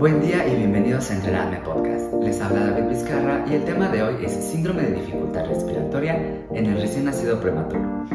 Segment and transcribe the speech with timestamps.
[0.00, 2.10] Buen día y bienvenidos a Entrenarme Podcast.
[2.22, 6.16] Les habla David Vizcarra y el tema de hoy es síndrome de dificultad respiratoria
[6.54, 8.06] en el recién nacido prematuro.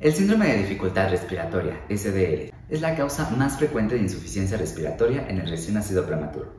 [0.00, 5.40] El síndrome de dificultad respiratoria, SDR, es la causa más frecuente de insuficiencia respiratoria en
[5.40, 6.54] el recién nacido prematuro,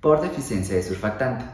[0.00, 1.44] por deficiencia de surfactante.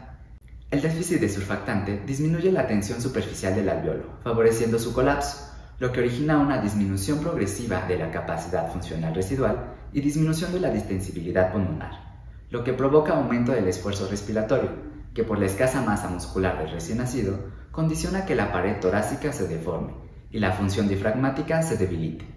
[0.71, 5.52] El déficit de surfactante disminuye la tensión superficial del alveolo, favoreciendo su colapso,
[5.83, 10.69] lo que origina una disminución progresiva de la capacidad funcional residual y disminución de la
[10.69, 14.69] distensibilidad pulmonar, lo que provoca aumento del esfuerzo respiratorio,
[15.13, 17.37] que por la escasa masa muscular del recién nacido
[17.73, 19.91] condiciona que la pared torácica se deforme
[20.31, 22.27] y la función diafragmática se debilite.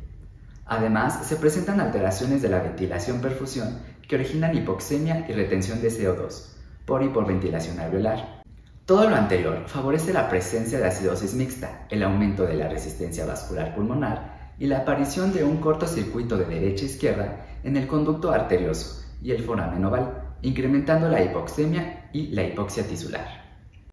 [0.65, 6.49] Además, se presentan alteraciones de la ventilación-perfusión que originan hipoxemia y retención de CO2
[6.85, 8.43] por hiperventilación alveolar,
[8.87, 13.75] todo lo anterior favorece la presencia de acidosis mixta, el aumento de la resistencia vascular
[13.75, 19.05] pulmonar y la aparición de un cortocircuito de derecha a izquierda en el conducto arterioso
[19.21, 23.27] y el foramen oval, incrementando la hipoxemia y la hipoxia tisular.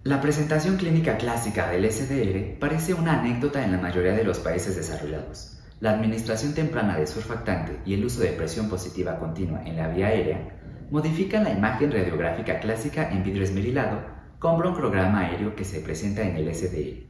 [0.04, 4.76] La presentación clínica clásica del SDR parece una anécdota en la mayoría de los países
[4.76, 5.58] desarrollados.
[5.80, 10.08] La administración temprana de surfactante y el uso de presión positiva continua en la vía
[10.08, 10.50] aérea
[10.92, 14.13] modifican la imagen radiográfica clásica en vidrio esmerilado
[14.44, 17.08] con broncograma aéreo que se presenta en el SDI.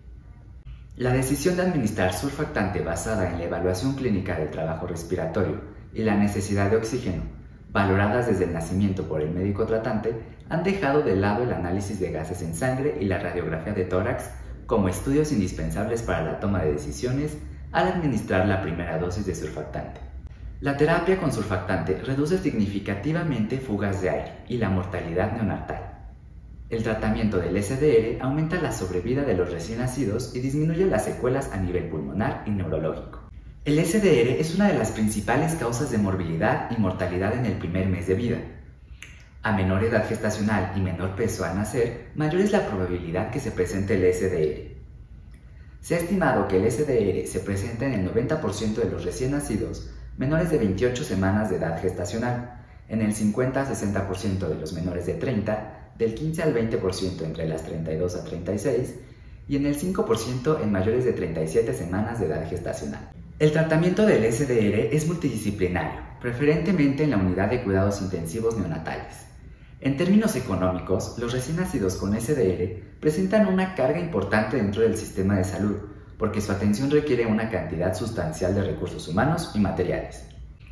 [0.98, 5.59] La decisión de administrar surfactante basada en la evaluación clínica del trabajo respiratorio
[5.95, 7.23] y la necesidad de oxígeno,
[7.72, 10.14] valoradas desde el nacimiento por el médico tratante,
[10.48, 14.30] han dejado de lado el análisis de gases en sangre y la radiografía de tórax
[14.67, 17.39] como estudios indispensables para la toma de decisiones
[17.72, 20.02] al administrar la primera dosis de surfactante.
[20.61, 25.83] La terapia con surfactante reduce significativamente fugas de aire y la mortalidad neonatal.
[26.69, 31.52] El tratamiento del SDR aumenta la sobrevida de los recién nacidos y disminuye las secuelas
[31.52, 33.30] a nivel pulmonar y neurológico.
[33.66, 37.88] El SDR es una de las principales causas de morbilidad y mortalidad en el primer
[37.88, 38.38] mes de vida.
[39.42, 43.52] A menor edad gestacional y menor peso al nacer, mayor es la probabilidad que se
[43.52, 44.73] presente el SDR.
[45.82, 49.92] Se ha estimado que el SDR se presenta en el 90% de los recién nacidos
[50.17, 55.83] menores de 28 semanas de edad gestacional, en el 50-60% de los menores de 30
[55.98, 58.95] del 15 al 20% entre las 32 a 36
[59.48, 63.11] y en el 5% en mayores de 37 semanas de edad gestacional.
[63.39, 69.26] El tratamiento del SDR es multidisciplinario, preferentemente en la unidad de cuidados intensivos neonatales.
[69.81, 75.36] En términos económicos, los recién nacidos con SDR presentan una carga importante dentro del sistema
[75.36, 75.75] de salud,
[76.17, 80.23] porque su atención requiere una cantidad sustancial de recursos humanos y materiales.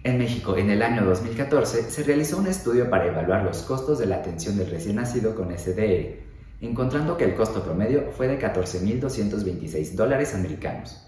[0.03, 4.07] En México, en el año 2014, se realizó un estudio para evaluar los costos de
[4.07, 6.17] la atención del recién nacido con SDR,
[6.59, 11.07] encontrando que el costo promedio fue de 14.226 dólares americanos,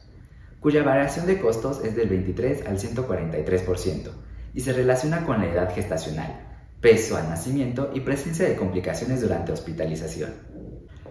[0.59, 4.12] cuya variación de costos es del 23 al 143%
[4.54, 9.54] y se relaciona con la edad gestacional, peso al nacimiento y presencia de complicaciones durante
[9.54, 10.34] hospitalización.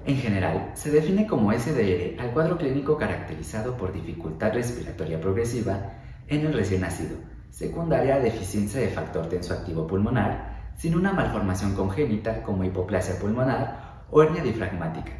[0.06, 5.94] En general, se define como SDR al cuadro clínico caracterizado por dificultad respiratoria progresiva
[6.28, 12.42] en el recién nacido, secundaria a deficiencia de factor tensoactivo pulmonar, sin una malformación congénita
[12.42, 15.12] como hipoplasia pulmonar o hernia difragmática,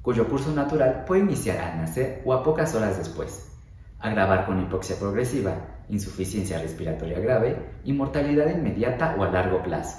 [0.00, 3.58] cuyo curso natural puede iniciar al nacer o a pocas horas después,
[3.98, 9.98] agravar con hipoxia progresiva, insuficiencia respiratoria grave y mortalidad inmediata o a largo plazo.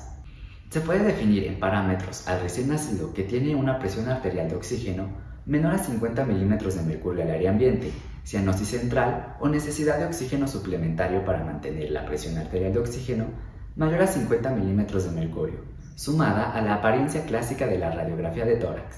[0.70, 5.10] Se puede definir en parámetros al recién nacido que tiene una presión arterial de oxígeno
[5.46, 7.92] menor a 50 milímetros de mercurio al aire ambiente,
[8.24, 13.26] cianosis central o necesidad de oxígeno suplementario para mantener la presión arterial de oxígeno
[13.76, 15.60] mayor a 50 milímetros de mercurio,
[15.96, 18.98] sumada a la apariencia clásica de la radiografía de tórax.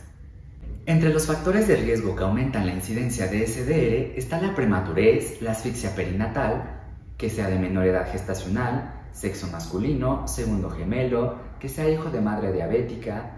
[0.86, 5.52] Entre los factores de riesgo que aumentan la incidencia de SDR está la prematurez, la
[5.52, 6.82] asfixia perinatal,
[7.18, 12.52] que sea de menor edad gestacional, sexo masculino, segundo gemelo, que sea hijo de madre
[12.52, 13.32] diabética,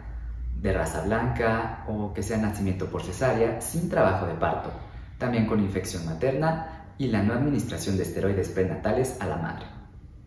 [0.60, 4.72] de raza blanca o que sea nacimiento por cesárea sin trabajo de parto,
[5.18, 9.66] también con infección materna y la no administración de esteroides prenatales a la madre.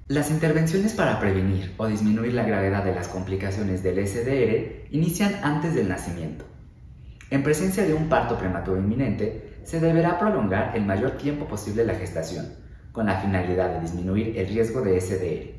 [0.09, 5.75] Las intervenciones para prevenir o disminuir la gravedad de las complicaciones del SDR inician antes
[5.75, 6.47] del nacimiento.
[7.31, 11.95] En presencia de un parto prematuro inminente, se deberá prolongar el mayor tiempo posible la
[11.95, 12.47] gestación,
[12.91, 15.59] con la finalidad de disminuir el riesgo de SDR.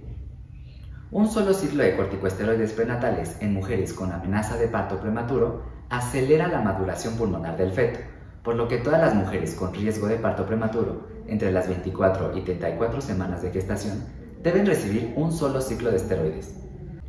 [1.11, 6.61] Un solo ciclo de corticosteroides prenatales en mujeres con amenaza de parto prematuro acelera la
[6.61, 7.99] maduración pulmonar del feto,
[8.43, 12.41] por lo que todas las mujeres con riesgo de parto prematuro entre las 24 y
[12.41, 14.03] 34 semanas de gestación
[14.41, 16.55] deben recibir un solo ciclo de esteroides.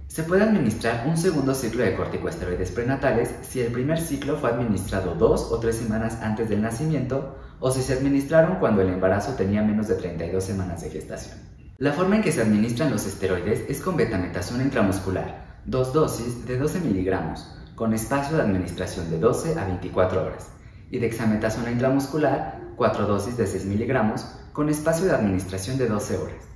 [0.09, 5.15] Se puede administrar un segundo ciclo de corticosteroides prenatales si el primer ciclo fue administrado
[5.15, 9.63] dos o tres semanas antes del nacimiento o si se administraron cuando el embarazo tenía
[9.63, 11.39] menos de 32 semanas de gestación.
[11.79, 16.59] La forma en que se administran los esteroides es con betametasona intramuscular, dos dosis de
[16.59, 20.49] 12 miligramos, con espacio de administración de 12 a 24 horas,
[20.91, 26.49] y dexametasona intramuscular, 4 dosis de 6 miligramos, con espacio de administración de 12 horas.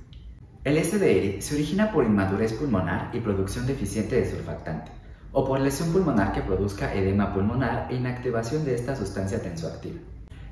[0.63, 4.91] El SDR se origina por inmadurez pulmonar y producción deficiente de surfactante,
[5.31, 9.99] o por lesión pulmonar que produzca edema pulmonar e inactivación de esta sustancia tensoactiva.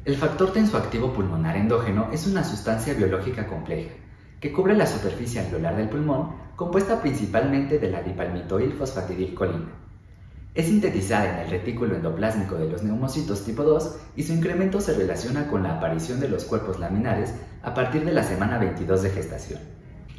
[0.05, 3.93] El factor tensoactivo pulmonar endógeno es una sustancia biológica compleja
[4.43, 9.69] que cubre la superficie alveolar del pulmón, compuesta principalmente de la dipalmitoil fosfatidilcolina.
[10.55, 14.93] Es sintetizada en el retículo endoplásmico de los neumocitos tipo 2 y su incremento se
[14.93, 17.33] relaciona con la aparición de los cuerpos laminares
[17.63, 19.59] a partir de la semana 22 de gestación.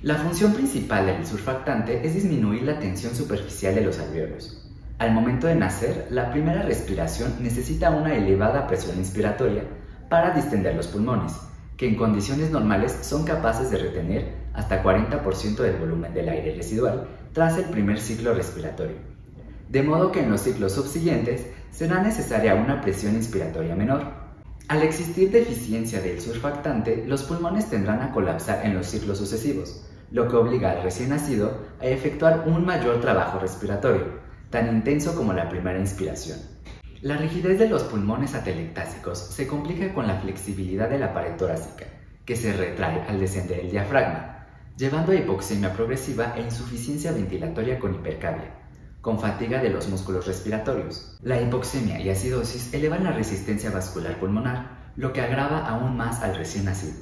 [0.02, 4.69] La función principal del surfactante es disminuir la tensión superficial de los alveolos.
[4.98, 9.62] Al momento de nacer, la primera respiración necesita una elevada presión inspiratoria
[10.08, 11.32] para distender los pulmones
[11.76, 17.06] que en condiciones normales son capaces de retener hasta 40% del volumen del aire residual
[17.32, 19.13] tras el primer ciclo respiratorio.
[19.69, 24.25] De modo que en los ciclos subsiguientes será necesaria una presión inspiratoria menor.
[24.69, 30.28] Al existir deficiencia del surfactante, los pulmones tendrán a colapsar en los ciclos sucesivos, lo
[30.28, 34.20] que obliga al recién nacido a efectuar un mayor trabajo respiratorio,
[34.50, 36.38] tan intenso como la primera inspiración.
[37.02, 41.84] La rigidez de los pulmones atelectásicos se complica con la flexibilidad de la pared torácica,
[42.25, 44.46] que se retrae al descender el diafragma,
[44.76, 48.63] llevando a hipoxemia progresiva e insuficiencia ventilatoria con hipercavia,
[49.04, 51.18] con fatiga de los músculos respiratorios.
[51.22, 56.34] La hipoxemia y acidosis elevan la resistencia vascular pulmonar, lo que agrava aún más al
[56.34, 56.94] recién nacido.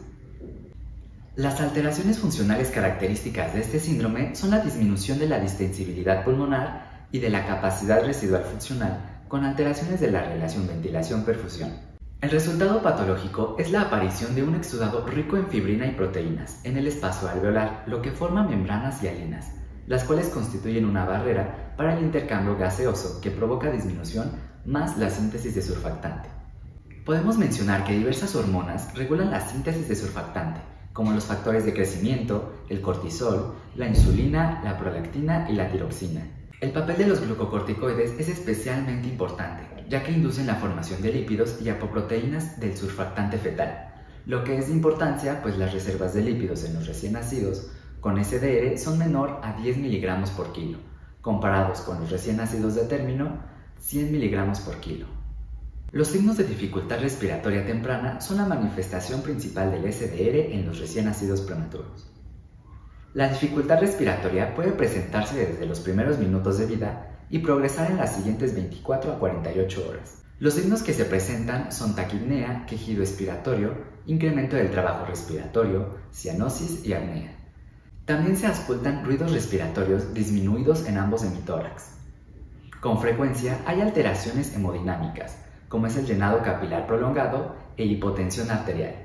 [1.37, 7.21] Las alteraciones funcionales características de este síndrome son la disminución de la distensibilidad pulmonar y
[7.21, 11.71] de la capacidad residual funcional con alteraciones de la relación ventilación-perfusión.
[12.21, 16.77] El resultado patológico es la aparición de un exudado rico en fibrina y proteínas en
[16.77, 19.53] el espacio alveolar, lo que forma membranas hialinas,
[19.87, 24.31] las cuales constituyen una barrera para el intercambio gaseoso que provoca disminución
[24.65, 26.29] más la síntesis de surfactante.
[27.05, 30.61] Podemos mencionar que diversas hormonas regulan la síntesis de surfactante,
[30.93, 36.23] como los factores de crecimiento, el cortisol, la insulina, la prolactina y la tiroxina.
[36.61, 41.61] El papel de los glucocorticoides es especialmente importante, ya que inducen la formación de lípidos
[41.61, 43.93] y apoproteínas del surfactante fetal,
[44.27, 47.67] lo que es de importancia pues las reservas de lípidos en los recién nacidos
[48.03, 50.79] con SDR son menor a 10 miligramos por kilo,
[51.21, 53.39] comparados con los recién nacidos de término
[53.79, 55.07] 100 miligramos por kilo.
[55.93, 61.05] Los signos de dificultad respiratoria temprana son la manifestación principal del SDR en los recién
[61.05, 62.11] nacidos prematuros.
[63.15, 68.17] La dificultad respiratoria puede presentarse desde los primeros minutos de vida y progresar en las
[68.17, 70.25] siguientes 24 a 48 horas.
[70.41, 73.77] Los signos que se presentan son taquipnea, quejido expiratorio,
[74.07, 77.42] incremento del trabajo respiratorio, cianosis y apnea.
[78.13, 81.95] También se auscultan ruidos respiratorios disminuidos en ambos hemitórax.
[82.79, 85.39] Con frecuencia hay alteraciones hemodinámicas,
[85.71, 88.97] como es el llenado capilar prolongado e hipotensión arterial.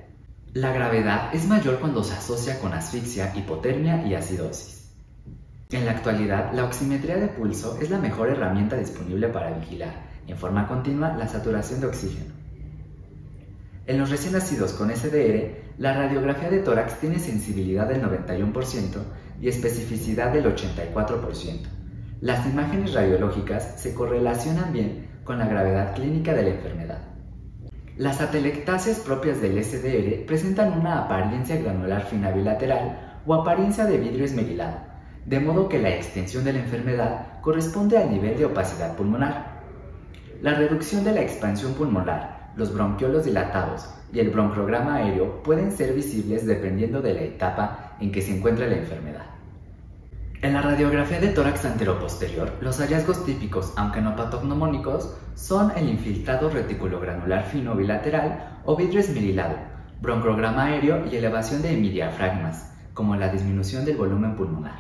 [0.52, 4.92] La gravedad es mayor cuando se asocia con asfixia, hipotermia y acidosis.
[5.72, 10.38] En la actualidad, la oximetría de pulso es la mejor herramienta disponible para vigilar, en
[10.38, 12.34] forma continua, la saturación de oxígeno.
[13.86, 18.98] En los recién nacidos con SDR, la radiografía de tórax tiene sensibilidad del 91%
[19.40, 21.68] y especificidad del 84%.
[22.20, 27.02] Las imágenes radiológicas se correlacionan bien con la gravedad clínica de la enfermedad.
[27.96, 34.26] Las atelectasias propias del SDR presentan una apariencia granular fina bilateral o apariencia de vidrio
[34.26, 34.78] esmerilado,
[35.26, 39.62] de modo que la extensión de la enfermedad corresponde al nivel de opacidad pulmonar.
[40.42, 45.94] La reducción de la expansión pulmonar, los bronquiolos dilatados y el broncograma aéreo pueden ser
[45.94, 49.26] visibles dependiendo de la etapa en que se encuentra la enfermedad.
[50.42, 56.50] En la radiografía de tórax anteroposterior, los hallazgos típicos, aunque no patognomónicos, son el infiltrado
[56.50, 59.56] reticulogranular fino bilateral o vidrio esmerilado,
[60.00, 64.80] broncograma aéreo y elevación de hemidiafragmas, como la disminución del volumen pulmonar.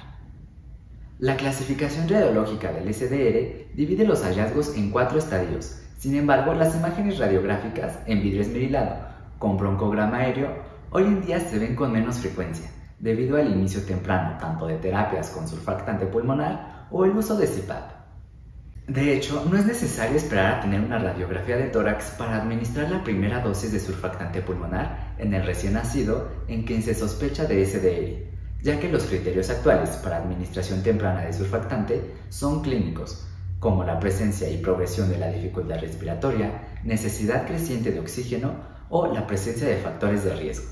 [1.20, 7.18] La clasificación radiológica del SDR divide los hallazgos en cuatro estadios, sin embargo, las imágenes
[7.18, 8.98] radiográficas en vidrio esmerilado
[9.40, 10.50] con broncograma aéreo
[10.92, 15.30] hoy en día se ven con menos frecuencia debido al inicio temprano tanto de terapias
[15.30, 17.98] con surfactante pulmonar o el uso de CPAP.
[18.88, 23.04] De hecho, no es necesario esperar a tener una radiografía de tórax para administrar la
[23.04, 28.64] primera dosis de surfactante pulmonar en el recién nacido en quien se sospecha de SDL,
[28.64, 33.28] ya que los criterios actuales para administración temprana de surfactante son clínicos,
[33.60, 38.54] como la presencia y progresión de la dificultad respiratoria, necesidad creciente de oxígeno
[38.90, 40.68] o la presencia de factores de riesgo.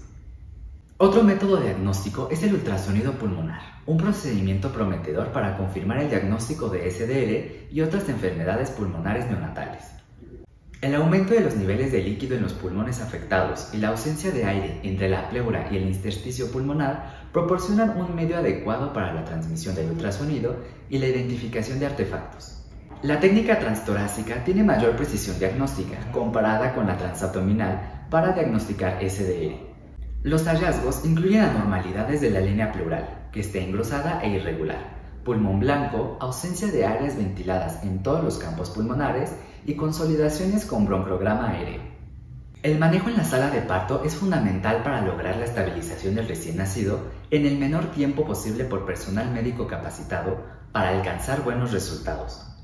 [0.97, 6.89] Otro método diagnóstico es el ultrasonido pulmonar, un procedimiento prometedor para confirmar el diagnóstico de
[6.89, 9.83] SDR y otras enfermedades pulmonares neonatales.
[10.81, 14.45] El aumento de los niveles de líquido en los pulmones afectados y la ausencia de
[14.45, 19.75] aire entre la pleura y el intersticio pulmonar proporcionan un medio adecuado para la transmisión
[19.75, 20.55] del ultrasonido
[20.89, 22.64] y la identificación de artefactos.
[23.03, 29.57] La técnica transtorácica tiene mayor precisión diagnóstica comparada con la transabdominal para diagnosticar SDR.
[30.23, 36.17] Los hallazgos incluyen anormalidades de la línea pleural, que esté engrosada e irregular, pulmón blanco,
[36.19, 39.35] ausencia de áreas ventiladas en todos los campos pulmonares
[39.65, 41.81] y consolidaciones con broncograma aéreo.
[42.63, 46.57] El manejo en la sala de parto es fundamental para lograr la estabilización del recién
[46.57, 46.99] nacido
[47.29, 52.54] en el menor tiempo posible por personal médico capacitado para alcanzar buenos resultados.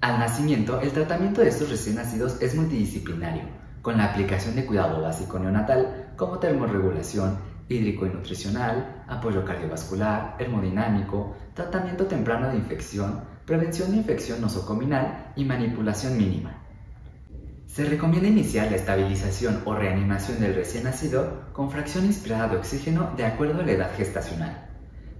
[0.00, 3.42] Al nacimiento, el tratamiento de estos recién nacidos es multidisciplinario,
[3.82, 7.36] con la aplicación de cuidado básico neonatal como termorregulación,
[7.68, 15.44] hídrico y nutricional, apoyo cardiovascular, hemodinámico, tratamiento temprano de infección, prevención de infección nosocominal y
[15.44, 16.62] manipulación mínima.
[17.66, 23.14] Se recomienda iniciar la estabilización o reanimación del recién nacido con fracción inspirada de oxígeno
[23.16, 24.68] de acuerdo a la edad gestacional.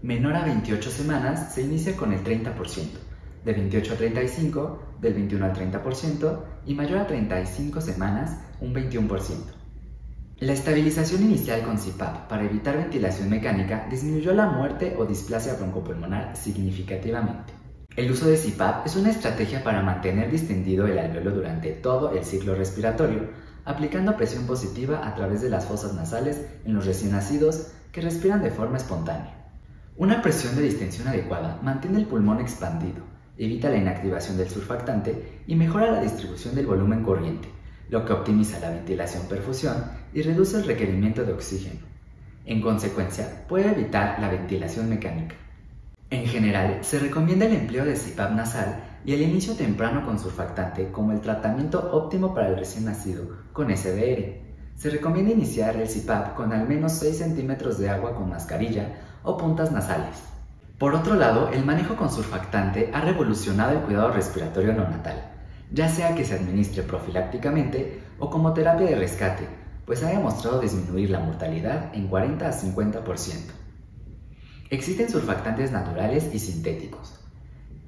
[0.03, 3.08] Menor a 28 semanas se inicia con el 30%,
[3.49, 9.09] de 28 a 35 del 21 al 30% y mayor a 35 semanas un 21%.
[10.41, 16.37] La estabilización inicial con CPAP para evitar ventilación mecánica disminuyó la muerte o displasia broncopulmonar
[16.37, 17.55] significativamente.
[17.97, 22.27] El uso de CPAP es una estrategia para mantener distendido el alveolo durante todo el
[22.27, 23.31] ciclo respiratorio,
[23.65, 28.43] aplicando presión positiva a través de las fosas nasales en los recién nacidos que respiran
[28.43, 29.39] de forma espontánea.
[29.97, 33.08] Una presión de distensión adecuada mantiene el pulmón expandido,
[33.39, 37.49] evita la inactivación del surfactante y mejora la distribución del volumen corriente,
[37.89, 39.77] lo que optimiza la ventilación-perfusión
[40.13, 41.81] y reduce el requerimiento de oxígeno.
[42.45, 45.37] En consecuencia, puede evitar la ventilación mecánica.
[46.11, 50.91] En general, se recomienda el empleo de CPAP nasal y el inicio temprano con surfactante
[50.91, 54.41] como el tratamiento óptimo para el recién nacido con SDR.
[54.75, 59.37] Se recomienda iniciar el CPAP con al menos 6 centímetros de agua con mascarilla o
[59.37, 60.38] puntas nasales.
[60.79, 65.33] Por otro lado, el manejo con surfactante ha revolucionado el cuidado respiratorio neonatal,
[65.73, 69.49] ya sea que se administre profilácticamente o como terapia de rescate,
[69.85, 73.03] pues ha demostrado disminuir la mortalidad en 40 a 50%.
[74.71, 77.19] Existen surfactantes naturales y sintéticos.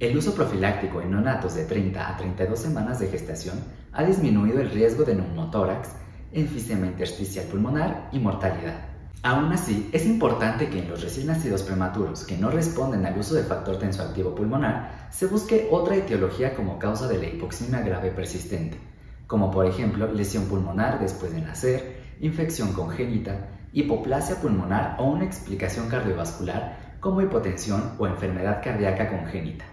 [0.00, 3.60] El uso profiláctico en neonatos de 30 a 32 semanas de gestación
[3.92, 5.90] ha disminuido el riesgo de neumotórax,
[6.32, 8.89] enfisema intersticial pulmonar y mortalidad.
[9.22, 13.34] Aún así, es importante que en los recién nacidos prematuros que no responden al uso
[13.34, 18.78] de factor tensoactivo pulmonar, se busque otra etiología como causa de la hipoxemia grave persistente,
[19.26, 25.88] como por ejemplo lesión pulmonar después de nacer, infección congénita, hipoplasia pulmonar o una explicación
[25.88, 29.64] cardiovascular como hipotensión o enfermedad cardíaca congénita.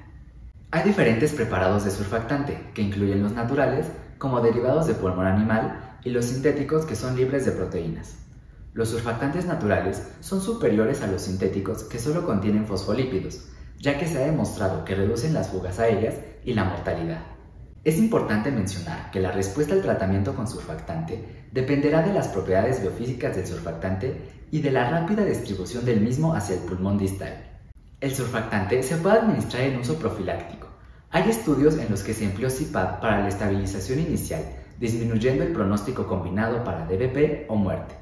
[0.71, 6.09] Hay diferentes preparados de surfactante, que incluyen los naturales, como derivados de pulmón animal, y
[6.09, 8.26] los sintéticos que son libres de proteínas.
[8.73, 13.47] Los surfactantes naturales son superiores a los sintéticos que solo contienen fosfolípidos,
[13.79, 17.21] ya que se ha demostrado que reducen las fugas aéreas y la mortalidad.
[17.83, 23.35] Es importante mencionar que la respuesta al tratamiento con surfactante dependerá de las propiedades biofísicas
[23.35, 27.33] del surfactante y de la rápida distribución del mismo hacia el pulmón distal.
[28.01, 30.67] El surfactante se puede administrar en uso profiláctico.
[31.09, 34.43] Hay estudios en los que se empleó CPAP para la estabilización inicial,
[34.79, 37.95] disminuyendo el pronóstico combinado para DBP o muerte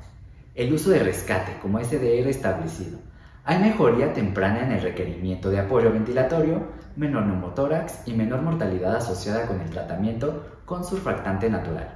[0.56, 2.98] el uso de rescate como SDR establecido.
[3.44, 6.64] Hay mejoría temprana en el requerimiento de apoyo ventilatorio,
[6.96, 11.94] menor neumotórax y menor mortalidad asociada con el tratamiento con surfactante natural.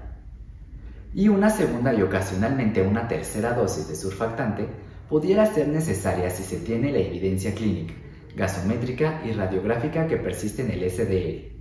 [1.14, 4.68] Y una segunda y ocasionalmente una tercera dosis de surfactante
[5.10, 7.96] pudiera ser necesaria si se tiene la evidencia clínica,
[8.36, 11.59] gasométrica y radiográfica que persiste en el SDR.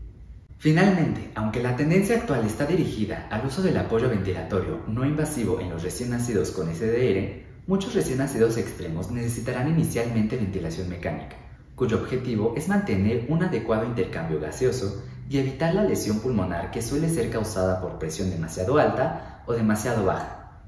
[0.60, 5.70] Finalmente, aunque la tendencia actual está dirigida al uso del apoyo ventilatorio no invasivo en
[5.70, 11.36] los recién nacidos con SDR, muchos recién nacidos extremos necesitarán inicialmente ventilación mecánica,
[11.76, 17.08] cuyo objetivo es mantener un adecuado intercambio gaseoso y evitar la lesión pulmonar que suele
[17.08, 20.64] ser causada por presión demasiado alta o demasiado baja.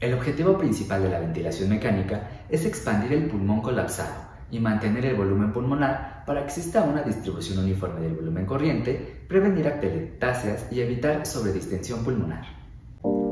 [0.00, 5.16] El objetivo principal de la ventilación mecánica es expandir el pulmón colapsado y mantener el
[5.16, 11.26] volumen pulmonar para que exista una distribución uniforme del volumen corriente, prevenir atelectasias y evitar
[11.26, 12.44] sobredistensión pulmonar.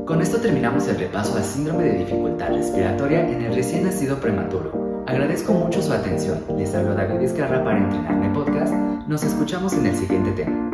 [0.05, 5.05] Con esto terminamos el repaso al síndrome de dificultad respiratoria en el recién nacido prematuro.
[5.07, 6.43] Agradezco mucho su atención.
[6.57, 8.73] Les hablo David Vizcarra para Entrenarme Podcast.
[9.07, 10.72] Nos escuchamos en el siguiente tema.